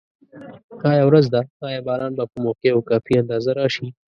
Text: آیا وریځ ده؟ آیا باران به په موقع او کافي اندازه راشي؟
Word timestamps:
آیا 0.91 1.03
وریځ 1.05 1.27
ده؟ 1.33 1.41
آیا 1.67 1.79
باران 1.87 2.13
به 2.17 2.23
په 2.31 2.37
موقع 2.45 2.69
او 2.73 2.81
کافي 2.89 3.13
اندازه 3.21 3.51
راشي؟ 3.59 3.87